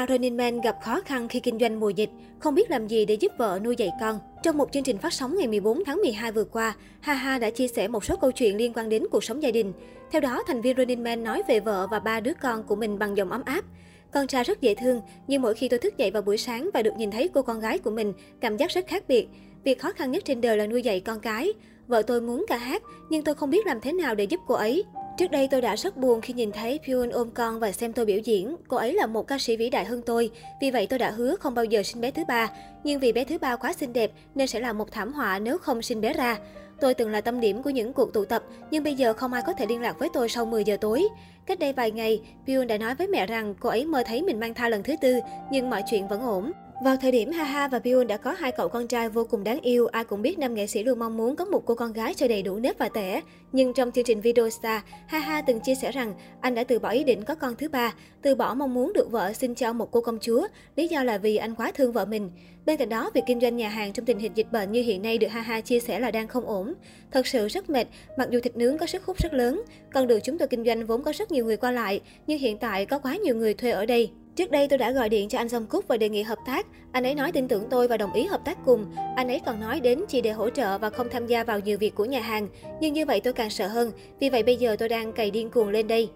Ha 0.00 0.06
Running 0.08 0.36
Man 0.36 0.60
gặp 0.60 0.76
khó 0.82 1.00
khăn 1.00 1.28
khi 1.28 1.40
kinh 1.40 1.58
doanh 1.58 1.80
mùa 1.80 1.90
dịch, 1.90 2.10
không 2.38 2.54
biết 2.54 2.70
làm 2.70 2.86
gì 2.86 3.04
để 3.04 3.14
giúp 3.14 3.32
vợ 3.38 3.60
nuôi 3.64 3.76
dạy 3.76 3.90
con. 4.00 4.18
Trong 4.42 4.58
một 4.58 4.72
chương 4.72 4.82
trình 4.82 4.98
phát 4.98 5.12
sóng 5.12 5.36
ngày 5.38 5.48
14 5.48 5.84
tháng 5.84 6.00
12 6.00 6.32
vừa 6.32 6.44
qua, 6.44 6.74
Ha 7.00 7.14
Ha 7.14 7.38
đã 7.38 7.50
chia 7.50 7.68
sẻ 7.68 7.88
một 7.88 8.04
số 8.04 8.16
câu 8.16 8.32
chuyện 8.32 8.56
liên 8.56 8.72
quan 8.72 8.88
đến 8.88 9.04
cuộc 9.10 9.24
sống 9.24 9.42
gia 9.42 9.50
đình. 9.50 9.72
Theo 10.10 10.20
đó, 10.20 10.42
thành 10.46 10.60
viên 10.60 10.76
Running 10.76 11.02
Man 11.02 11.24
nói 11.24 11.42
về 11.48 11.60
vợ 11.60 11.86
và 11.90 11.98
ba 11.98 12.20
đứa 12.20 12.32
con 12.40 12.62
của 12.62 12.76
mình 12.76 12.98
bằng 12.98 13.16
giọng 13.16 13.30
ấm 13.30 13.42
áp. 13.44 13.64
Con 14.12 14.26
trai 14.26 14.44
rất 14.44 14.60
dễ 14.60 14.74
thương, 14.74 15.00
nhưng 15.26 15.42
mỗi 15.42 15.54
khi 15.54 15.68
tôi 15.68 15.78
thức 15.78 15.96
dậy 15.96 16.10
vào 16.10 16.22
buổi 16.22 16.38
sáng 16.38 16.70
và 16.74 16.82
được 16.82 16.94
nhìn 16.96 17.10
thấy 17.10 17.28
cô 17.34 17.42
con 17.42 17.60
gái 17.60 17.78
của 17.78 17.90
mình, 17.90 18.12
cảm 18.40 18.56
giác 18.56 18.70
rất 18.70 18.86
khác 18.86 19.04
biệt. 19.08 19.28
Việc 19.64 19.78
khó 19.78 19.92
khăn 19.92 20.10
nhất 20.10 20.24
trên 20.24 20.40
đời 20.40 20.56
là 20.56 20.66
nuôi 20.66 20.82
dạy 20.82 21.00
con 21.00 21.20
cái. 21.20 21.52
Vợ 21.86 22.02
tôi 22.02 22.20
muốn 22.20 22.44
ca 22.48 22.56
hát, 22.56 22.82
nhưng 23.10 23.24
tôi 23.24 23.34
không 23.34 23.50
biết 23.50 23.66
làm 23.66 23.80
thế 23.80 23.92
nào 23.92 24.14
để 24.14 24.24
giúp 24.24 24.40
cô 24.46 24.54
ấy. 24.54 24.84
Trước 25.20 25.30
đây 25.30 25.48
tôi 25.48 25.60
đã 25.60 25.76
rất 25.76 25.96
buồn 25.96 26.20
khi 26.20 26.34
nhìn 26.34 26.52
thấy 26.52 26.80
Pyun 26.86 27.10
ôm 27.10 27.30
con 27.30 27.60
và 27.60 27.72
xem 27.72 27.92
tôi 27.92 28.04
biểu 28.04 28.18
diễn. 28.18 28.56
Cô 28.68 28.76
ấy 28.76 28.94
là 28.94 29.06
một 29.06 29.26
ca 29.26 29.38
sĩ 29.38 29.56
vĩ 29.56 29.70
đại 29.70 29.84
hơn 29.84 30.02
tôi, 30.06 30.30
vì 30.60 30.70
vậy 30.70 30.86
tôi 30.86 30.98
đã 30.98 31.10
hứa 31.10 31.36
không 31.36 31.54
bao 31.54 31.64
giờ 31.64 31.82
sinh 31.82 32.00
bé 32.00 32.10
thứ 32.10 32.24
ba. 32.28 32.50
Nhưng 32.84 33.00
vì 33.00 33.12
bé 33.12 33.24
thứ 33.24 33.38
ba 33.38 33.56
quá 33.56 33.72
xinh 33.72 33.92
đẹp 33.92 34.12
nên 34.34 34.46
sẽ 34.46 34.60
là 34.60 34.72
một 34.72 34.92
thảm 34.92 35.12
họa 35.12 35.38
nếu 35.38 35.58
không 35.58 35.82
sinh 35.82 36.00
bé 36.00 36.12
ra. 36.12 36.38
Tôi 36.80 36.94
từng 36.94 37.10
là 37.10 37.20
tâm 37.20 37.40
điểm 37.40 37.62
của 37.62 37.70
những 37.70 37.92
cuộc 37.92 38.12
tụ 38.12 38.24
tập, 38.24 38.42
nhưng 38.70 38.84
bây 38.84 38.94
giờ 38.94 39.12
không 39.12 39.32
ai 39.32 39.42
có 39.46 39.52
thể 39.52 39.66
liên 39.66 39.80
lạc 39.80 39.98
với 39.98 40.08
tôi 40.12 40.28
sau 40.28 40.46
10 40.46 40.64
giờ 40.64 40.76
tối. 40.80 41.02
Cách 41.46 41.58
đây 41.58 41.72
vài 41.72 41.90
ngày, 41.90 42.20
Pyun 42.46 42.66
đã 42.66 42.78
nói 42.78 42.94
với 42.94 43.06
mẹ 43.06 43.26
rằng 43.26 43.54
cô 43.60 43.68
ấy 43.68 43.86
mơ 43.86 44.02
thấy 44.06 44.22
mình 44.22 44.40
mang 44.40 44.54
thai 44.54 44.70
lần 44.70 44.82
thứ 44.82 44.94
tư, 45.00 45.18
nhưng 45.52 45.70
mọi 45.70 45.82
chuyện 45.90 46.08
vẫn 46.08 46.20
ổn. 46.20 46.52
Vào 46.80 46.96
thời 46.96 47.12
điểm 47.12 47.30
Haha 47.30 47.68
và 47.68 47.78
Byun 47.78 48.06
đã 48.06 48.16
có 48.16 48.32
hai 48.32 48.52
cậu 48.52 48.68
con 48.68 48.86
trai 48.86 49.08
vô 49.08 49.24
cùng 49.24 49.44
đáng 49.44 49.60
yêu, 49.60 49.86
ai 49.86 50.04
cũng 50.04 50.22
biết 50.22 50.38
nam 50.38 50.54
nghệ 50.54 50.66
sĩ 50.66 50.82
luôn 50.82 50.98
mong 50.98 51.16
muốn 51.16 51.36
có 51.36 51.44
một 51.44 51.62
cô 51.66 51.74
con 51.74 51.92
gái 51.92 52.14
cho 52.14 52.28
đầy 52.28 52.42
đủ 52.42 52.58
nếp 52.58 52.78
và 52.78 52.88
tẻ. 52.88 53.20
Nhưng 53.52 53.74
trong 53.74 53.92
chương 53.92 54.04
trình 54.04 54.20
Video 54.20 54.50
Star, 54.50 54.82
Haha 55.06 55.42
từng 55.42 55.60
chia 55.60 55.74
sẻ 55.74 55.92
rằng 55.92 56.14
anh 56.40 56.54
đã 56.54 56.64
từ 56.64 56.78
bỏ 56.78 56.88
ý 56.88 57.04
định 57.04 57.24
có 57.24 57.34
con 57.34 57.54
thứ 57.56 57.68
ba, 57.68 57.94
từ 58.22 58.34
bỏ 58.34 58.54
mong 58.54 58.74
muốn 58.74 58.92
được 58.92 59.10
vợ 59.10 59.32
sinh 59.32 59.54
cho 59.54 59.72
một 59.72 59.90
cô 59.90 60.00
công 60.00 60.18
chúa, 60.20 60.46
lý 60.76 60.88
do 60.88 61.04
là 61.04 61.18
vì 61.18 61.36
anh 61.36 61.54
quá 61.54 61.72
thương 61.74 61.92
vợ 61.92 62.04
mình. 62.04 62.30
Bên 62.66 62.76
cạnh 62.76 62.88
đó, 62.88 63.10
việc 63.14 63.24
kinh 63.26 63.40
doanh 63.40 63.56
nhà 63.56 63.68
hàng 63.68 63.92
trong 63.92 64.06
tình 64.06 64.18
hình 64.18 64.32
dịch 64.34 64.52
bệnh 64.52 64.72
như 64.72 64.82
hiện 64.82 65.02
nay 65.02 65.18
được 65.18 65.28
Haha 65.30 65.60
chia 65.60 65.80
sẻ 65.80 66.00
là 66.00 66.10
đang 66.10 66.28
không 66.28 66.46
ổn. 66.46 66.74
Thật 67.10 67.26
sự 67.26 67.48
rất 67.48 67.70
mệt, 67.70 67.86
mặc 68.18 68.28
dù 68.30 68.40
thịt 68.40 68.56
nướng 68.56 68.78
có 68.78 68.86
sức 68.86 69.04
hút 69.04 69.16
rất 69.18 69.34
lớn, 69.34 69.62
con 69.92 70.06
đường 70.06 70.20
chúng 70.24 70.38
tôi 70.38 70.48
kinh 70.48 70.64
doanh 70.64 70.86
vốn 70.86 71.02
có 71.02 71.12
rất 71.12 71.32
nhiều 71.32 71.44
người 71.44 71.56
qua 71.56 71.70
lại, 71.70 72.00
nhưng 72.26 72.38
hiện 72.38 72.58
tại 72.58 72.86
có 72.86 72.98
quá 72.98 73.16
nhiều 73.16 73.34
người 73.34 73.54
thuê 73.54 73.70
ở 73.70 73.86
đây. 73.86 74.10
Trước 74.36 74.50
đây 74.50 74.68
tôi 74.68 74.78
đã 74.78 74.90
gọi 74.92 75.08
điện 75.08 75.28
cho 75.28 75.38
anh 75.38 75.48
Song 75.48 75.66
Cúc 75.66 75.88
và 75.88 75.96
đề 75.96 76.08
nghị 76.08 76.22
hợp 76.22 76.38
tác. 76.46 76.66
Anh 76.92 77.04
ấy 77.04 77.14
nói 77.14 77.32
tin 77.32 77.48
tưởng 77.48 77.64
tôi 77.70 77.88
và 77.88 77.96
đồng 77.96 78.12
ý 78.12 78.24
hợp 78.24 78.44
tác 78.44 78.58
cùng. 78.64 78.86
Anh 79.16 79.28
ấy 79.28 79.40
còn 79.46 79.60
nói 79.60 79.80
đến 79.80 80.04
chỉ 80.08 80.20
để 80.20 80.30
hỗ 80.30 80.50
trợ 80.50 80.78
và 80.78 80.90
không 80.90 81.08
tham 81.10 81.26
gia 81.26 81.44
vào 81.44 81.60
nhiều 81.60 81.78
việc 81.78 81.94
của 81.94 82.04
nhà 82.04 82.20
hàng. 82.20 82.48
Nhưng 82.80 82.94
như 82.94 83.06
vậy 83.06 83.20
tôi 83.20 83.32
càng 83.32 83.50
sợ 83.50 83.68
hơn. 83.68 83.92
Vì 84.20 84.30
vậy 84.30 84.42
bây 84.42 84.56
giờ 84.56 84.76
tôi 84.78 84.88
đang 84.88 85.12
cày 85.12 85.30
điên 85.30 85.50
cuồng 85.50 85.68
lên 85.68 85.88
đây. 85.88 86.10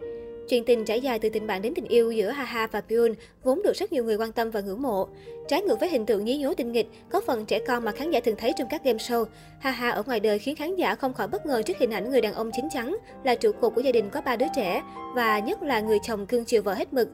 Chuyện 0.48 0.64
tình 0.64 0.84
trải 0.84 1.00
dài 1.00 1.18
từ 1.18 1.28
tình 1.28 1.46
bạn 1.46 1.62
đến 1.62 1.74
tình 1.74 1.88
yêu 1.88 2.12
giữa 2.12 2.30
Haha 2.30 2.66
và 2.66 2.80
Pyun 2.80 3.14
vốn 3.42 3.62
được 3.62 3.72
rất 3.76 3.92
nhiều 3.92 4.04
người 4.04 4.16
quan 4.16 4.32
tâm 4.32 4.50
và 4.50 4.60
ngưỡng 4.60 4.82
mộ. 4.82 5.08
Trái 5.48 5.62
ngược 5.62 5.80
với 5.80 5.88
hình 5.88 6.06
tượng 6.06 6.24
nhí 6.24 6.38
nhố 6.38 6.54
tinh 6.54 6.72
nghịch, 6.72 6.88
có 7.10 7.20
phần 7.26 7.46
trẻ 7.46 7.58
con 7.66 7.84
mà 7.84 7.92
khán 7.92 8.10
giả 8.10 8.20
thường 8.20 8.36
thấy 8.38 8.52
trong 8.56 8.68
các 8.70 8.84
game 8.84 8.98
show, 8.98 9.24
Haha 9.60 9.90
ở 9.90 10.02
ngoài 10.06 10.20
đời 10.20 10.38
khiến 10.38 10.56
khán 10.56 10.76
giả 10.76 10.94
không 10.94 11.14
khỏi 11.14 11.28
bất 11.28 11.46
ngờ 11.46 11.62
trước 11.62 11.78
hình 11.78 11.90
ảnh 11.90 12.10
người 12.10 12.20
đàn 12.20 12.34
ông 12.34 12.50
chín 12.56 12.68
chắn, 12.72 12.96
là 13.24 13.34
trụ 13.34 13.52
cột 13.60 13.74
của 13.74 13.80
gia 13.80 13.92
đình 13.92 14.10
có 14.10 14.20
ba 14.20 14.36
đứa 14.36 14.46
trẻ 14.56 14.82
và 15.14 15.38
nhất 15.38 15.62
là 15.62 15.80
người 15.80 15.98
chồng 16.02 16.26
cưng 16.26 16.44
chiều 16.44 16.62
vợ 16.62 16.74
hết 16.74 16.92
mực. 16.92 17.08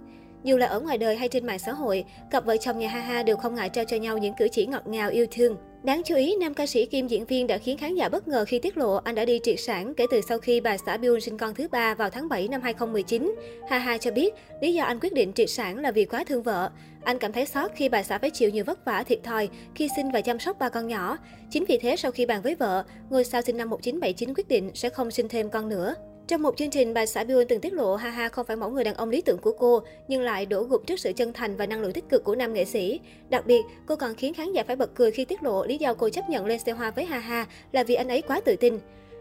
Dù 0.44 0.56
là 0.56 0.66
ở 0.66 0.80
ngoài 0.80 0.98
đời 0.98 1.16
hay 1.16 1.28
trên 1.28 1.46
mạng 1.46 1.58
xã 1.58 1.72
hội, 1.72 2.04
cặp 2.30 2.44
vợ 2.44 2.56
chồng 2.56 2.78
nhà 2.78 2.88
Haha 2.88 3.22
đều 3.22 3.36
không 3.36 3.54
ngại 3.54 3.68
trao 3.68 3.84
cho 3.84 3.96
nhau 3.96 4.18
những 4.18 4.34
cử 4.34 4.48
chỉ 4.52 4.66
ngọt 4.66 4.86
ngào 4.86 5.10
yêu 5.10 5.26
thương. 5.30 5.56
Đáng 5.82 6.02
chú 6.04 6.16
ý, 6.16 6.36
nam 6.40 6.54
ca 6.54 6.66
sĩ 6.66 6.86
kim 6.86 7.06
diễn 7.06 7.24
viên 7.24 7.46
đã 7.46 7.58
khiến 7.58 7.78
khán 7.78 7.94
giả 7.94 8.08
bất 8.08 8.28
ngờ 8.28 8.44
khi 8.48 8.58
tiết 8.58 8.76
lộ 8.76 8.94
anh 8.94 9.14
đã 9.14 9.24
đi 9.24 9.40
triệt 9.42 9.60
sản 9.60 9.94
kể 9.94 10.06
từ 10.10 10.20
sau 10.20 10.38
khi 10.38 10.60
bà 10.60 10.76
xã 10.86 10.96
Byun 10.96 11.20
sinh 11.20 11.38
con 11.38 11.54
thứ 11.54 11.68
ba 11.68 11.94
vào 11.94 12.10
tháng 12.10 12.28
7 12.28 12.48
năm 12.48 12.62
2019. 12.62 13.34
Ha 13.68 13.78
Ha 13.78 13.98
cho 13.98 14.10
biết, 14.10 14.34
lý 14.60 14.74
do 14.74 14.84
anh 14.84 15.00
quyết 15.00 15.12
định 15.12 15.32
triệt 15.32 15.50
sản 15.50 15.78
là 15.78 15.90
vì 15.90 16.04
quá 16.04 16.24
thương 16.24 16.42
vợ. 16.42 16.70
Anh 17.04 17.18
cảm 17.18 17.32
thấy 17.32 17.46
xót 17.46 17.70
khi 17.74 17.88
bà 17.88 18.02
xã 18.02 18.18
phải 18.18 18.30
chịu 18.30 18.50
nhiều 18.50 18.64
vất 18.64 18.84
vả 18.84 19.02
thiệt 19.02 19.18
thòi 19.24 19.48
khi 19.74 19.88
sinh 19.96 20.10
và 20.12 20.20
chăm 20.20 20.38
sóc 20.38 20.58
ba 20.58 20.68
con 20.68 20.86
nhỏ. 20.86 21.16
Chính 21.50 21.64
vì 21.68 21.78
thế 21.78 21.96
sau 21.96 22.10
khi 22.10 22.26
bàn 22.26 22.42
với 22.42 22.54
vợ, 22.54 22.84
ngôi 23.10 23.24
sao 23.24 23.42
sinh 23.42 23.56
năm 23.56 23.70
1979 23.70 24.34
quyết 24.34 24.48
định 24.48 24.70
sẽ 24.74 24.88
không 24.88 25.10
sinh 25.10 25.28
thêm 25.28 25.50
con 25.50 25.68
nữa. 25.68 25.94
Trong 26.30 26.42
một 26.42 26.56
chương 26.56 26.70
trình, 26.70 26.94
bà 26.94 27.06
xã 27.06 27.24
Byun 27.24 27.46
từng 27.48 27.60
tiết 27.60 27.72
lộ 27.72 27.96
Haha 27.96 28.28
không 28.28 28.46
phải 28.46 28.56
mẫu 28.56 28.70
người 28.70 28.84
đàn 28.84 28.94
ông 28.94 29.10
lý 29.10 29.20
tưởng 29.20 29.38
của 29.38 29.52
cô, 29.52 29.82
nhưng 30.08 30.22
lại 30.22 30.46
đổ 30.46 30.62
gục 30.62 30.86
trước 30.86 31.00
sự 31.00 31.12
chân 31.12 31.32
thành 31.32 31.56
và 31.56 31.66
năng 31.66 31.80
lượng 31.80 31.92
tích 31.92 32.08
cực 32.08 32.24
của 32.24 32.34
nam 32.34 32.54
nghệ 32.54 32.64
sĩ. 32.64 33.00
Đặc 33.30 33.46
biệt, 33.46 33.60
cô 33.86 33.96
còn 33.96 34.14
khiến 34.14 34.34
khán 34.34 34.52
giả 34.52 34.64
phải 34.66 34.76
bật 34.76 34.94
cười 34.94 35.10
khi 35.10 35.24
tiết 35.24 35.42
lộ 35.42 35.64
lý 35.64 35.78
do 35.78 35.94
cô 35.94 36.08
chấp 36.08 36.28
nhận 36.28 36.46
lên 36.46 36.58
xe 36.58 36.72
hoa 36.72 36.90
với 36.90 37.04
Haha 37.04 37.46
là 37.72 37.84
vì 37.84 37.94
anh 37.94 38.08
ấy 38.08 38.22
quá 38.22 38.40
tự 38.40 38.56
tin. 38.56 38.78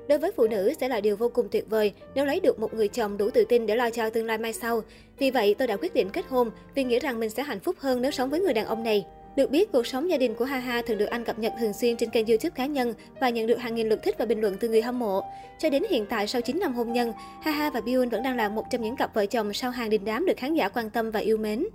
Đối 0.08 0.20
với 0.20 0.32
phụ 0.32 0.48
nữ 0.48 0.74
sẽ 0.80 0.88
là 0.88 1.02
điều 1.02 1.16
vô 1.16 1.30
cùng 1.30 1.50
tuyệt 1.52 1.70
vời 1.70 1.94
nếu 2.16 2.26
lấy 2.26 2.40
được 2.40 2.60
một 2.60 2.74
người 2.74 2.88
chồng 2.88 3.18
đủ 3.18 3.30
tự 3.30 3.46
tin 3.50 3.66
để 3.66 3.76
lo 3.76 3.90
cho 3.90 4.10
tương 4.10 4.26
lai 4.26 4.38
mai 4.38 4.54
sau. 4.54 4.82
Vì 5.18 5.32
vậy, 5.32 5.56
tôi 5.58 5.68
đã 5.68 5.78
quyết 5.78 5.94
định 5.94 6.10
kết 6.10 6.26
hôn 6.30 6.52
vì 6.76 6.84
nghĩ 6.84 7.00
rằng 7.00 7.20
mình 7.20 7.30
sẽ 7.30 7.44
hạnh 7.44 7.60
phúc 7.60 7.76
hơn 7.80 8.02
nếu 8.02 8.12
sống 8.12 8.30
với 8.30 8.40
người 8.40 8.54
đàn 8.54 8.66
ông 8.66 8.84
này. 8.84 9.06
Được 9.40 9.52
biết, 9.52 9.72
cuộc 9.72 9.88
sống 9.88 10.10
gia 10.10 10.18
đình 10.18 10.36
của 10.36 10.46
Haha 10.46 10.82
thường 10.82 10.98
được 10.98 11.06
anh 11.06 11.24
cập 11.24 11.40
nhật 11.40 11.54
thường 11.60 11.74
xuyên 11.74 11.98
trên 11.98 12.10
kênh 12.10 12.26
YouTube 12.26 12.50
cá 12.56 12.66
nhân 12.66 12.94
và 13.20 13.30
nhận 13.30 13.48
được 13.48 13.60
hàng 13.60 13.76
nghìn 13.76 13.90
lượt 13.90 14.04
thích 14.04 14.16
và 14.18 14.26
bình 14.26 14.42
luận 14.42 14.58
từ 14.60 14.70
người 14.70 14.82
hâm 14.82 15.00
mộ. 15.00 15.22
Cho 15.60 15.70
đến 15.70 15.84
hiện 15.90 16.06
tại, 16.06 16.28
sau 16.28 16.42
9 16.42 16.60
năm 16.60 16.74
hôn 16.74 16.94
nhân, 16.94 17.14
Haha 17.42 17.70
và 17.70 17.82
Byun 17.82 18.10
vẫn 18.10 18.24
đang 18.24 18.38
là 18.38 18.50
một 18.50 18.64
trong 18.72 18.82
những 18.82 18.96
cặp 18.96 19.14
vợ 19.14 19.26
chồng 19.26 19.54
sau 19.54 19.72
hàng 19.72 19.90
đình 19.90 20.06
đám 20.06 20.26
được 20.26 20.38
khán 20.38 20.54
giả 20.54 20.70
quan 20.70 20.90
tâm 20.90 21.12
và 21.12 21.20
yêu 21.20 21.38
mến. 21.38 21.66